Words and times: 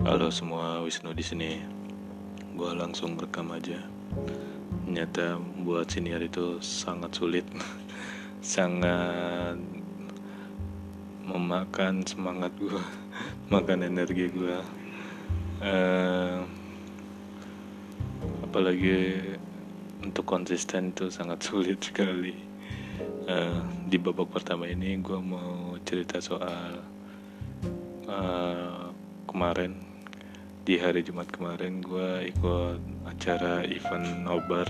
Halo 0.00 0.32
semua, 0.32 0.80
Wisnu 0.80 1.12
di 1.12 1.20
sini. 1.20 1.60
Gua 2.56 2.72
langsung 2.72 3.20
rekam 3.20 3.52
aja. 3.52 3.84
Ternyata 4.88 5.36
buat 5.60 5.92
siniar 5.92 6.24
itu 6.24 6.56
sangat 6.64 7.12
sulit, 7.12 7.44
sangat 8.40 9.60
memakan 11.28 12.00
semangat 12.08 12.48
gua, 12.56 12.80
makan 13.52 13.92
energi 13.92 14.32
gua. 14.32 14.64
Uh, 15.60 16.48
apalagi 18.48 19.20
untuk 20.00 20.24
konsisten 20.24 20.96
itu 20.96 21.12
sangat 21.12 21.44
sulit 21.52 21.76
sekali. 21.76 22.32
Uh, 23.28 23.60
di 23.84 24.00
babak 24.00 24.32
pertama 24.32 24.64
ini 24.64 24.96
gue 24.96 25.20
mau 25.20 25.76
cerita 25.84 26.24
soal 26.24 26.80
uh, 28.08 28.88
kemarin 29.28 29.89
di 30.60 30.76
hari 30.76 31.00
Jumat 31.00 31.24
kemarin 31.32 31.80
gue 31.80 32.28
ikut 32.28 32.80
acara 33.08 33.64
event 33.64 34.28
nobar 34.28 34.68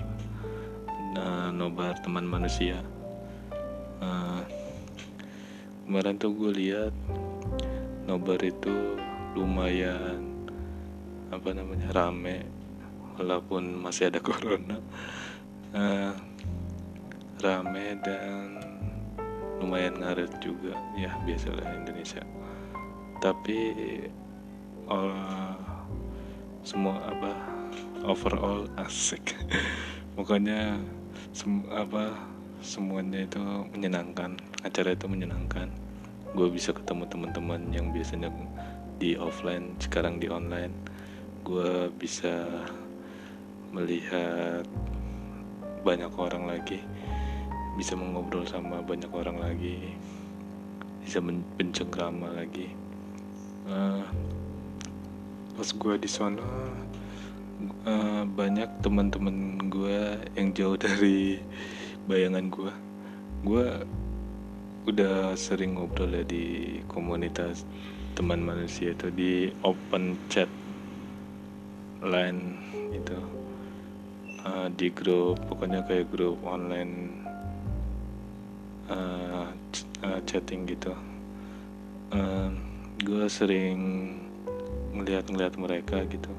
uh, 1.18 1.50
nobar 1.50 1.98
teman 1.98 2.22
manusia. 2.22 2.78
Uh, 3.98 4.46
kemarin 5.84 6.14
tuh 6.14 6.30
gue 6.30 6.52
lihat 6.54 6.95
nobar 8.06 8.38
itu 8.38 8.96
lumayan 9.34 10.46
apa 11.34 11.50
namanya 11.54 11.90
rame 11.90 12.46
walaupun 13.18 13.82
masih 13.82 14.14
ada 14.14 14.22
corona. 14.26 14.78
Uh, 15.74 16.14
rame 17.42 17.98
dan 18.06 18.62
lumayan 19.59 19.98
ngaret 19.98 20.30
juga 20.38 20.78
ya 20.95 21.18
biasalah 21.26 21.66
Indonesia. 21.74 22.22
Tapi 23.20 23.74
semua 26.62 27.00
apa 27.08 27.32
overall 28.04 28.68
asik. 28.80 29.36
Pokoknya 30.16 30.80
sem 31.32 31.64
apa 31.70 32.16
semuanya 32.60 33.24
itu 33.24 33.40
menyenangkan 33.72 34.36
acara 34.64 34.92
itu 34.92 35.06
menyenangkan. 35.08 35.72
Gue 36.36 36.46
bisa 36.52 36.70
ketemu 36.70 37.08
teman-teman 37.10 37.60
yang 37.74 37.90
biasanya 37.90 38.30
di 39.00 39.16
offline 39.16 39.74
sekarang 39.80 40.20
di 40.20 40.28
online. 40.28 40.72
Gue 41.42 41.88
bisa 41.96 42.46
melihat 43.72 44.66
banyak 45.80 46.12
orang 46.12 46.44
lagi 46.44 46.82
bisa 47.80 47.96
mengobrol 47.96 48.44
sama 48.44 48.84
banyak 48.84 49.08
orang 49.08 49.40
lagi 49.40 49.96
bisa 51.00 51.16
bencengkrama 51.56 52.36
lagi. 52.36 52.68
Uh, 53.64 54.04
pas 55.60 55.76
gue 55.76 55.94
di 56.00 56.08
sana 56.08 56.40
uh, 57.84 58.24
banyak 58.24 58.80
teman-teman 58.80 59.60
gue 59.68 60.16
yang 60.32 60.56
jauh 60.56 60.80
dari 60.80 61.36
bayangan 62.08 62.48
gue 62.48 62.72
gue 63.44 63.66
udah 64.88 65.36
sering 65.36 65.76
ngobrol 65.76 66.16
ya 66.16 66.25
di 66.25 66.81
komunitas 66.88 67.69
teman 68.16 68.41
manusia 68.41 68.97
itu 68.97 69.12
di 69.12 69.53
open 69.60 70.16
chat 70.32 70.48
line 72.08 72.56
itu. 72.97 73.20
Uh, 74.41 74.72
di 74.72 74.88
grup 74.88 75.36
pokoknya 75.44 75.84
kayak 75.84 76.08
grup 76.08 76.41
online 76.41 77.12
uh, 78.88 79.53
uh, 80.00 80.20
chatting 80.25 80.64
gitu. 80.64 80.97
Uh, 82.16 82.48
gue 83.04 83.28
sering 83.28 84.16
ngelihat-ngelihat 84.94 85.55
mereka 85.56 86.03
gitu. 86.06 86.33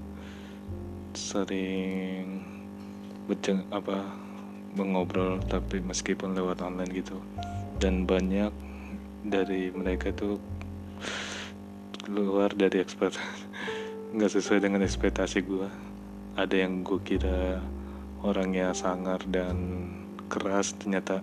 Sering 1.16 2.44
berceng 3.28 3.64
apa 3.72 4.04
mengobrol 4.76 5.40
tapi 5.48 5.84
meskipun 5.84 6.36
lewat 6.36 6.64
online 6.64 6.92
gitu. 6.92 7.20
Dan 7.82 8.08
banyak 8.08 8.52
dari 9.28 9.70
mereka 9.72 10.12
tuh 10.16 10.40
keluar 12.02 12.50
dari 12.54 12.82
ekspektasi 12.82 13.22
nggak 14.18 14.32
sesuai 14.34 14.60
dengan 14.60 14.82
ekspektasi 14.82 15.46
gue 15.46 15.70
ada 16.36 16.56
yang 16.56 16.82
gue 16.82 17.00
kira 17.04 17.60
orangnya 18.24 18.72
sangar 18.72 19.20
dan 19.28 19.88
keras 20.32 20.74
ternyata 20.80 21.20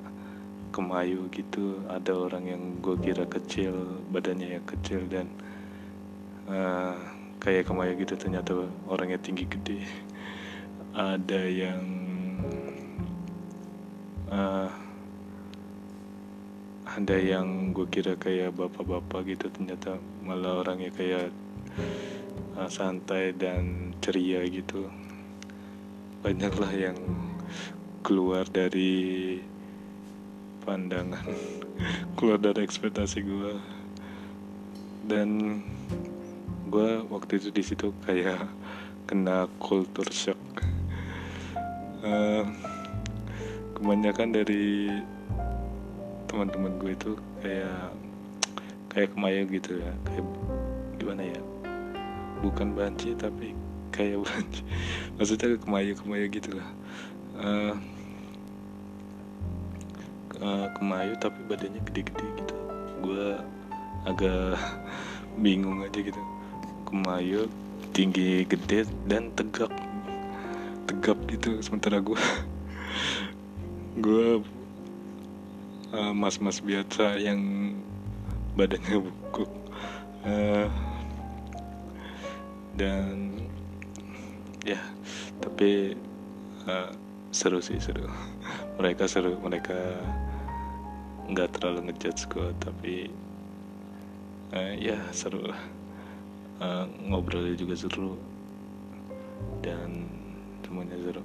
kemayu 0.68 1.32
gitu. 1.32 1.80
Ada 1.88 2.12
orang 2.12 2.44
yang 2.44 2.62
gue 2.84 2.96
kira 3.00 3.24
kecil 3.24 4.04
badannya 4.12 4.60
yang 4.60 4.66
kecil 4.68 5.00
dan 5.08 5.26
uh, 6.50 6.96
kayak 7.38 7.70
kemaya 7.70 7.94
gitu 7.94 8.18
ternyata 8.18 8.66
orangnya 8.90 9.18
tinggi 9.18 9.46
gede. 9.46 9.80
Ada 10.94 11.42
yang 11.46 11.82
uh, 14.30 14.70
ada 16.88 17.16
yang 17.20 17.70
gue 17.70 17.86
kira 17.86 18.18
kayak 18.18 18.58
bapak-bapak 18.58 19.30
gitu 19.30 19.46
ternyata 19.54 20.00
malah 20.26 20.66
orangnya 20.66 20.90
kayak 20.90 21.30
uh, 22.58 22.66
santai 22.66 23.30
dan 23.32 23.94
ceria 24.02 24.42
gitu. 24.50 24.90
Banyaklah 26.26 26.74
yang 26.74 26.98
keluar 28.02 28.46
dari 28.50 29.38
pandangan 30.66 31.24
keluar 32.16 32.36
dari 32.36 32.60
ekspektasi 32.60 33.24
gue 33.24 33.52
dan 35.08 35.60
gue 36.68 37.00
waktu 37.08 37.40
itu 37.40 37.48
di 37.48 37.64
situ 37.64 37.96
kayak 38.04 38.44
kena 39.08 39.48
kultur 39.56 40.04
shock. 40.12 40.36
Uh, 42.04 42.44
kebanyakan 43.72 44.36
dari 44.36 44.92
teman-teman 46.28 46.76
gue 46.76 46.92
itu 46.92 47.12
kayak 47.40 47.88
kayak 48.92 49.10
kemayu 49.16 49.48
gitu 49.48 49.80
ya. 49.80 49.92
Kayak 50.04 50.24
gimana 51.00 51.22
ya? 51.24 51.40
Bukan 52.44 52.76
banci 52.76 53.16
tapi 53.16 53.56
kayak 53.88 54.20
banci. 54.28 54.60
Maksudnya 55.16 55.56
kemayu 55.56 55.96
kemayu 55.96 56.26
gitu 56.28 56.50
lah. 56.52 56.68
Uh, 57.40 57.74
uh, 60.44 60.66
kemayu 60.76 61.16
tapi 61.16 61.40
badannya 61.48 61.80
gede-gede 61.88 62.28
gitu. 62.44 62.56
Gue 63.00 63.40
agak 64.04 64.60
bingung 65.42 65.80
aja 65.80 65.96
gitu 65.96 66.20
kemayu 66.88 67.44
tinggi 67.92 68.48
gede 68.48 68.88
dan 69.04 69.28
tegap 69.36 69.68
tegap 70.88 71.20
gitu 71.28 71.60
sementara 71.60 72.00
gue 72.00 72.16
gue 74.04 74.40
uh, 75.92 76.12
mas-mas 76.16 76.64
biasa 76.64 77.20
yang 77.20 77.72
badannya 78.56 79.04
bungkuk 79.04 79.50
uh, 80.24 80.66
dan 82.72 83.36
ya 84.64 84.80
tapi 85.44 85.92
uh, 86.66 86.90
seru 87.30 87.60
sih 87.60 87.78
seru. 87.78 88.08
Mereka 88.78 89.10
seru 89.10 89.36
mereka 89.42 89.74
nggak 91.28 91.60
terlalu 91.60 91.92
ngejudge 91.92 92.24
gue 92.32 92.48
tapi 92.62 92.94
uh, 94.56 94.72
ya 94.78 94.96
seru 95.12 95.44
lah 95.44 95.77
uh, 96.62 96.86
ngobrolnya 97.08 97.54
juga 97.58 97.74
seru. 97.74 98.14
Dan 99.62 100.06
semuanya 100.62 100.96
seru. 101.00 101.22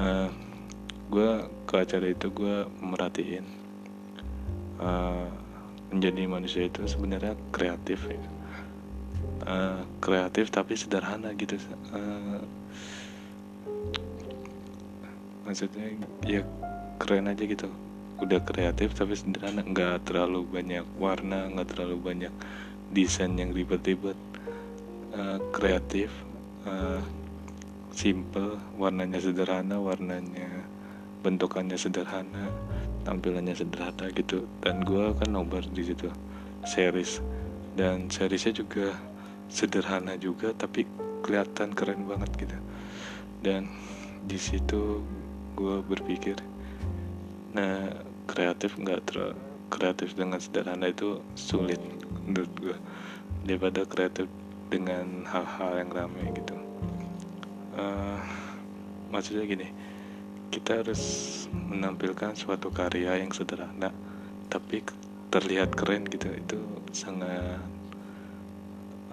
Uh, 0.00 0.30
gue 1.12 1.30
ke 1.68 1.74
acara 1.78 2.06
itu 2.10 2.26
gue 2.32 2.66
merhatiin 2.82 3.46
uh, 4.80 5.28
menjadi 5.92 6.22
manusia 6.26 6.62
itu 6.66 6.82
sebenarnya 6.88 7.38
kreatif 7.54 8.02
ya. 8.08 8.18
uh, 9.46 9.84
kreatif 10.02 10.50
tapi 10.50 10.74
sederhana 10.74 11.30
gitu 11.38 11.54
uh, 11.94 12.42
maksudnya 15.44 15.94
ya 16.24 16.40
keren 16.98 17.28
aja 17.28 17.44
gitu. 17.44 17.68
Udah 18.18 18.40
kreatif 18.42 18.96
tapi 18.96 19.14
sederhana. 19.14 19.60
Nggak 19.60 20.08
terlalu 20.08 20.48
banyak 20.48 20.82
warna 20.96 21.52
nggak 21.52 21.76
terlalu 21.76 21.96
banyak 22.00 22.32
desain 22.90 23.36
yang 23.36 23.52
ribet-ribet 23.52 24.16
kreatif 25.54 26.10
uh, 26.66 26.98
simple 27.94 28.58
warnanya 28.74 29.22
sederhana 29.22 29.78
warnanya 29.78 30.66
bentukannya 31.22 31.78
sederhana 31.78 32.50
tampilannya 33.06 33.54
sederhana 33.54 34.10
gitu. 34.10 34.48
Dan 34.58 34.82
gue 34.82 35.14
kan 35.14 35.30
nobar 35.30 35.62
di 35.62 35.86
situ 35.86 36.10
series. 36.66 37.22
Dan 37.78 38.10
seriesnya 38.10 38.56
juga 38.56 38.98
sederhana 39.46 40.18
juga 40.18 40.50
tapi 40.56 40.88
kelihatan 41.22 41.70
keren 41.72 42.02
banget 42.10 42.30
gitu. 42.34 42.58
Dan 43.44 43.70
di 44.24 44.40
situ 44.40 45.04
gue 45.54 45.76
berpikir 45.86 46.34
nah 47.54 47.86
kreatif 48.26 48.74
nggak 48.74 49.00
ter 49.06 49.30
kreatif 49.70 50.18
dengan 50.18 50.42
sederhana 50.42 50.90
itu 50.90 51.22
sulit 51.38 51.78
menurut 52.26 52.50
gue 52.58 52.76
daripada 53.46 53.86
kreatif 53.86 54.26
dengan 54.74 55.22
hal-hal 55.30 55.86
yang 55.86 55.90
ramai 55.94 56.34
gitu. 56.34 56.58
Uh, 57.78 58.18
maksudnya 59.14 59.46
gini 59.46 59.70
kita 60.50 60.82
harus 60.82 61.02
menampilkan 61.50 62.34
suatu 62.34 62.70
karya 62.74 63.22
yang 63.22 63.30
sederhana 63.30 63.94
tapi 64.50 64.82
terlihat 65.30 65.74
keren 65.78 66.06
gitu. 66.10 66.30
Itu 66.34 66.58
sangat 66.90 67.62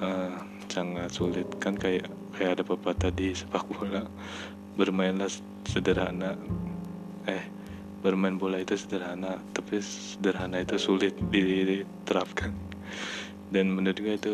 uh, 0.02 0.38
sangat 0.66 1.10
sulit. 1.14 1.46
Kan 1.62 1.78
kayak 1.78 2.10
kayak 2.34 2.58
ada 2.58 2.64
pepatah 2.66 3.14
di 3.14 3.38
sepak 3.38 3.66
bola 3.70 4.06
bermainlah 4.74 5.30
sederhana. 5.70 6.34
Eh 7.30 7.46
bermain 8.02 8.34
bola 8.34 8.58
itu 8.58 8.74
sederhana 8.74 9.38
tapi 9.54 9.78
sederhana 9.82 10.66
itu 10.66 10.82
sulit 10.82 11.14
diterapkan. 11.30 12.50
Dan 13.52 13.74
menurut 13.78 13.98
gue 14.00 14.16
itu 14.16 14.34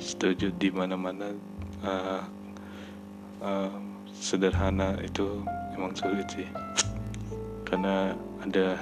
setuju 0.00 0.52
di 0.56 0.68
mana 0.72 0.96
mana 0.96 1.36
uh, 1.84 2.22
uh, 3.44 3.72
sederhana 4.12 4.96
itu 5.04 5.44
emang 5.76 5.92
sulit 5.96 6.26
sih. 6.32 6.48
Karena 7.68 8.16
ada 8.42 8.80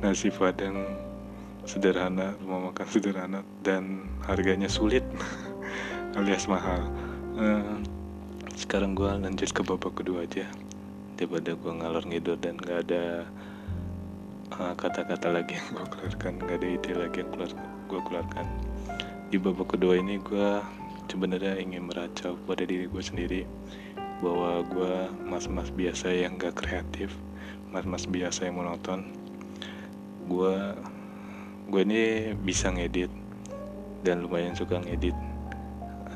nasi 0.00 0.28
padang 0.30 0.84
sederhana 1.66 2.36
rumah 2.44 2.70
makan 2.70 2.86
sederhana 2.86 3.40
dan 3.66 4.06
harganya 4.24 4.70
sulit 4.70 5.02
alias 6.18 6.46
mahal. 6.46 6.86
Uh, 7.36 7.80
sekarang 8.56 8.96
gue 8.96 9.08
lanjut 9.08 9.50
ke 9.52 9.60
babak 9.64 9.92
kedua 9.96 10.24
aja. 10.24 10.48
Daripada 11.16 11.56
gue 11.56 11.72
ngalor 11.72 12.04
ngidul 12.04 12.36
dan 12.36 12.60
gak 12.60 12.88
ada 12.88 13.24
kata-kata 14.56 15.28
uh, 15.32 15.34
lagi 15.40 15.58
yang 15.58 15.68
gue 15.74 15.86
keluarkan 15.90 16.32
gak 16.44 16.56
ada 16.60 16.68
ide 16.70 16.92
lagi 16.94 17.16
yang 17.24 17.30
keluar 17.34 17.50
gue 17.86 18.00
keluarkan 18.08 18.46
di 19.30 19.36
babak 19.38 19.74
kedua 19.74 19.98
ini 19.98 20.22
gue 20.22 20.62
sebenarnya 21.10 21.58
ingin 21.58 21.86
meracau 21.90 22.38
pada 22.46 22.62
diri 22.62 22.86
gue 22.86 23.02
sendiri 23.02 23.42
bahwa 24.22 24.64
gue 24.66 24.94
mas-mas 25.28 25.68
biasa 25.74 26.10
yang 26.14 26.38
gak 26.40 26.56
kreatif 26.58 27.14
mas-mas 27.76 28.08
biasa 28.08 28.48
yang 28.48 28.56
monoton. 28.56 29.04
Gue 30.24 30.56
gue 31.68 31.82
ini 31.82 32.32
bisa 32.38 32.70
ngedit 32.70 33.10
dan 34.06 34.22
lumayan 34.22 34.54
suka 34.54 34.80
ngedit 34.80 35.12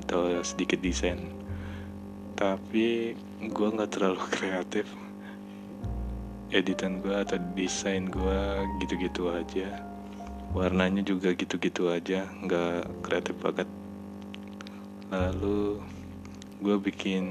atau 0.00 0.40
sedikit 0.40 0.80
desain. 0.80 1.18
Tapi 2.38 3.12
gue 3.44 3.68
nggak 3.68 3.92
terlalu 3.92 4.22
kreatif. 4.36 4.88
Editan 6.50 6.98
gue 6.98 7.14
atau 7.14 7.38
desain 7.54 8.10
gue 8.10 8.40
gitu-gitu 8.82 9.30
aja 9.30 9.89
warnanya 10.50 11.06
juga 11.06 11.30
gitu-gitu 11.30 11.94
aja 11.94 12.26
nggak 12.42 13.06
kreatif 13.06 13.38
banget. 13.38 13.68
Lalu 15.10 15.78
gue 16.58 16.76
bikin 16.82 17.24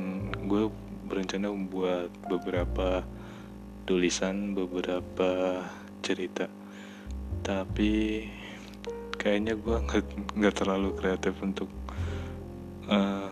gue 0.47 0.71
berencana 1.05 1.51
membuat 1.51 2.11
beberapa 2.31 3.03
tulisan 3.83 4.55
beberapa 4.55 5.63
cerita. 5.99 6.47
Tapi 7.43 8.23
kayaknya 9.19 9.59
gue 9.59 9.77
nggak 10.39 10.55
terlalu 10.55 10.95
kreatif 10.95 11.35
untuk 11.43 11.67
uh, 12.87 13.27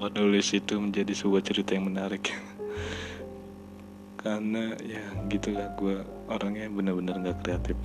menulis 0.00 0.56
itu 0.56 0.80
menjadi 0.80 1.12
sebuah 1.12 1.44
cerita 1.44 1.76
yang 1.76 1.92
menarik. 1.92 2.32
Karena 4.24 4.72
ya 4.80 5.04
gitulah 5.28 5.68
gue 5.76 6.00
orangnya 6.32 6.72
benar-benar 6.72 7.20
nggak 7.20 7.38
kreatif 7.44 7.76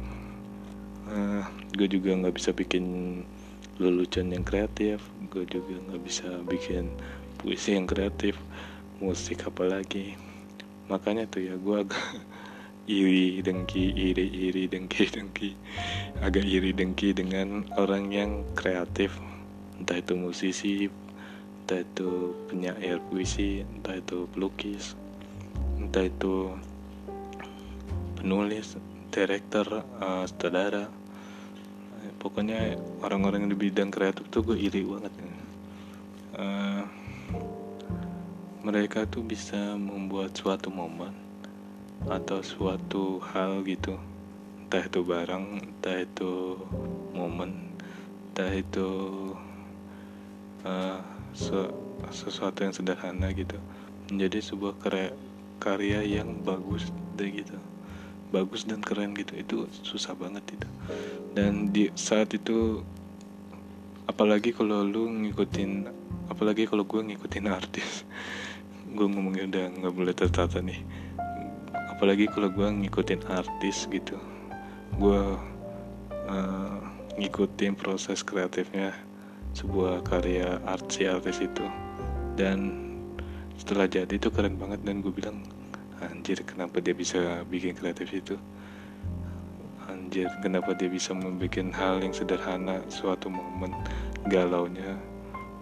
uh, 1.13 1.45
gue 1.77 1.87
juga 1.87 2.17
nggak 2.17 2.35
bisa 2.35 2.49
bikin 2.49 2.85
lelucon 3.77 4.33
yang 4.33 4.41
kreatif. 4.41 4.99
Gue 5.29 5.45
juga 5.45 5.77
nggak 5.77 6.01
bisa 6.01 6.27
bikin 6.49 6.89
puisi 7.37 7.77
yang 7.77 7.85
kreatif. 7.85 8.33
Musik 8.97 9.45
apalagi 9.45 10.17
makanya 10.89 11.29
tuh 11.29 11.45
ya 11.45 11.55
gue 11.55 11.77
agak 11.85 12.05
iri 12.89 13.39
dengki 13.39 13.93
iri 13.93 14.27
iri 14.27 14.65
dengki 14.65 15.07
dengki. 15.15 15.49
Agak 16.25 16.43
iri 16.43 16.73
dengki 16.73 17.13
dengan 17.13 17.69
orang 17.77 18.09
yang 18.09 18.41
kreatif. 18.57 19.13
Entah 19.77 20.01
itu 20.01 20.17
musisi 20.17 20.89
entah 21.63 21.79
itu 21.79 22.35
penyair 22.51 22.99
puisi 23.07 23.63
entah 23.63 23.95
itu 23.95 24.27
pelukis 24.35 24.99
entah 25.79 26.03
itu 26.03 26.51
penulis 28.19 28.75
director 29.07 29.79
uh, 30.03 30.27
sutradara 30.27 30.91
pokoknya 32.19 32.75
orang-orang 33.03 33.47
di 33.47 33.55
bidang 33.55 33.91
kreatif 33.91 34.27
tuh 34.27 34.43
gue 34.43 34.57
iri 34.59 34.83
banget. 34.83 35.13
Uh, 36.33 36.83
mereka 38.63 39.03
tuh 39.03 39.21
bisa 39.21 39.75
membuat 39.75 40.33
suatu 40.33 40.71
momen 40.71 41.11
atau 42.07 42.39
suatu 42.39 43.19
hal 43.31 43.63
gitu. 43.67 43.99
Entah 44.63 44.83
itu 44.87 44.99
barang 45.03 45.45
entah 45.59 45.97
itu 45.99 46.57
momen 47.11 47.75
entah 48.31 48.51
itu 48.55 48.89
uh, 50.65 50.99
sesuatu 52.09 52.59
yang 52.63 52.73
sederhana 52.73 53.29
gitu. 53.35 53.59
Menjadi 54.09 54.39
sebuah 54.41 54.79
karya 54.79 55.11
karya 55.59 55.99
yang 56.03 56.41
bagus 56.41 56.89
deh 57.19 57.29
gitu. 57.29 57.59
Bagus 58.33 58.65
dan 58.65 58.81
keren 58.81 59.13
gitu. 59.13 59.37
Itu 59.37 59.55
susah 59.85 60.17
banget 60.17 60.57
itu 60.57 60.67
dan 61.33 61.73
di 61.73 61.89
saat 61.97 62.29
itu 62.37 62.85
apalagi 64.05 64.53
kalau 64.53 64.85
lu 64.85 65.09
ngikutin 65.09 65.89
apalagi 66.29 66.69
kalau 66.69 66.85
gue 66.85 67.01
ngikutin 67.01 67.49
artis 67.49 68.05
gue 68.95 69.05
ngomongnya 69.09 69.49
udah 69.49 69.65
nggak 69.81 69.93
boleh 69.93 70.13
tertata 70.13 70.61
nih. 70.61 70.79
Apalagi 71.73 72.29
kalau 72.29 72.49
gue 72.53 72.67
ngikutin 72.67 73.21
artis 73.29 73.89
gitu 73.89 74.17
gue 74.93 75.21
uh, 76.29 76.77
ngikutin 77.17 77.73
proses 77.73 78.21
kreatifnya 78.21 78.93
sebuah 79.57 80.05
karya 80.05 80.61
art 80.69 80.85
si 80.93 81.09
artis 81.09 81.41
itu. 81.41 81.65
Dan 82.37 82.89
setelah 83.57 83.89
jadi 83.89 84.09
itu 84.09 84.29
keren 84.29 84.57
banget 84.57 84.81
dan 84.85 85.01
gue 85.01 85.13
bilang 85.13 85.41
anjir 86.01 86.41
kenapa 86.43 86.83
dia 86.83 86.91
bisa 86.91 87.45
bikin 87.47 87.77
kreatif 87.77 88.11
itu 88.11 88.35
anjir 90.03 90.27
kenapa 90.43 90.75
dia 90.75 90.91
bisa 90.91 91.15
membuat 91.15 91.71
hal 91.71 92.03
yang 92.03 92.11
sederhana 92.11 92.83
suatu 92.91 93.31
momen 93.31 93.71
galaunya 94.27 94.99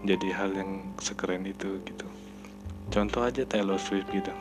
jadi 0.01 0.33
hal 0.33 0.51
yang 0.57 0.81
sekeren 0.97 1.45
itu 1.45 1.77
gitu. 1.85 2.07
Contoh 2.89 3.21
aja 3.21 3.45
Taylor 3.45 3.77
Swift 3.77 4.09
gitu. 4.09 4.33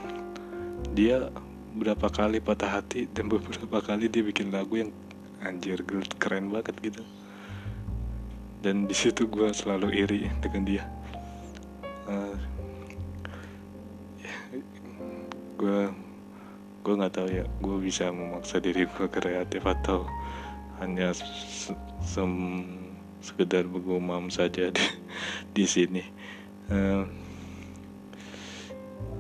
Dia 0.97 1.29
berapa 1.77 2.09
kali 2.09 2.41
patah 2.41 2.81
hati 2.81 3.07
dan 3.13 3.29
beberapa 3.33 3.85
kali 3.85 4.09
dia 4.09 4.25
bikin 4.25 4.51
lagu 4.51 4.81
yang 4.81 4.91
anjir 5.45 5.85
keren 6.17 6.49
banget 6.49 6.75
gitu. 6.81 7.05
Dan 8.61 8.89
di 8.89 8.97
situ 8.97 9.29
gue 9.29 9.53
selalu 9.53 9.89
iri 9.93 10.21
dengan 10.41 10.63
dia. 10.65 10.85
Uh, 12.09 12.37
gue 15.61 15.81
gue 16.81 16.95
nggak 16.97 17.13
tahu 17.13 17.29
ya 17.29 17.45
gue 17.45 17.77
bisa 17.77 18.09
memaksa 18.09 18.57
diri 18.57 18.89
gue 18.89 19.09
kreatif 19.13 19.61
atau 19.61 20.09
hanya 20.81 21.13
se 21.13 21.77
sem 22.01 22.33
sekedar 23.21 23.69
bergumam 23.69 24.33
saja 24.33 24.73
di, 24.73 24.81
di 25.57 25.65
sini. 25.69 26.01
Uh, 26.73 27.05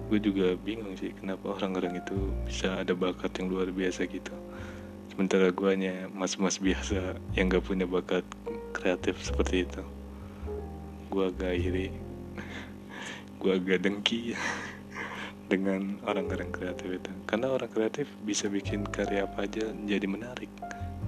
gue 0.08 0.18
juga 0.18 0.56
bingung 0.58 0.96
sih 0.96 1.12
kenapa 1.12 1.54
orang-orang 1.54 2.00
itu 2.00 2.16
bisa 2.48 2.80
ada 2.80 2.96
bakat 2.96 3.30
yang 3.36 3.52
luar 3.52 3.68
biasa 3.68 4.08
gitu. 4.08 4.32
Sementara 5.12 5.52
gue 5.52 5.68
hanya 5.68 6.08
mas-mas 6.10 6.56
biasa 6.56 7.20
yang 7.36 7.52
gak 7.52 7.68
punya 7.68 7.84
bakat 7.84 8.24
kreatif 8.72 9.20
seperti 9.20 9.68
itu. 9.68 9.84
Gue 11.12 11.28
agak 11.28 11.54
iri 11.60 11.92
gue 13.40 13.52
agak 13.52 13.84
dengki 13.84 14.32
dengan 15.50 15.98
orang-orang 16.06 16.54
kreatif 16.54 17.02
itu. 17.02 17.10
Karena 17.26 17.50
orang 17.50 17.68
kreatif 17.68 18.06
bisa 18.22 18.46
bikin 18.46 18.86
karya 18.86 19.26
apa 19.26 19.50
aja 19.50 19.66
jadi 19.84 20.06
menarik 20.06 20.48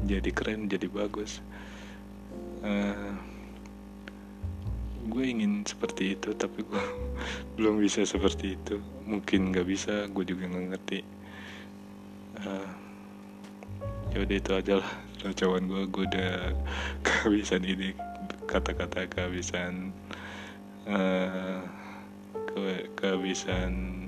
jadi 0.02 0.30
keren 0.34 0.66
jadi 0.66 0.90
bagus. 0.90 1.38
Uh, 2.62 2.66
eh, 2.66 3.14
gue 5.06 5.25
ingin 5.26 5.66
seperti 5.66 6.14
itu 6.18 6.34
tapi 6.34 6.66
gue 6.66 6.84
belum 7.56 7.78
bisa 7.78 8.02
seperti 8.02 8.58
itu. 8.58 8.82
Mungkin 9.06 9.54
nggak 9.54 9.66
bisa 9.66 10.11
gue 10.11 10.25
juga 10.26 10.50
nggak 10.50 10.66
ngerti. 10.75 11.00
Uh, 12.42 12.70
ya 14.12 14.26
udah 14.26 14.37
itu 14.37 14.52
aja 14.52 14.75
lah 14.82 14.90
kacauan 15.22 15.70
gue 15.70 15.82
gue 15.87 16.04
udah 16.11 16.32
kehabisan 17.06 17.62
ini 17.62 17.94
kata-kata 18.50 19.06
kehabisan 19.06 19.94
uh, 20.90 21.62
ke 22.52 22.90
kehabisan 22.99 24.01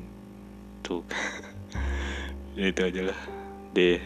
tuh 0.85 1.01
ya 2.61 2.69
itu 2.69 2.81
aja 2.85 3.01
lah. 3.11 3.19
Deh 3.73 3.99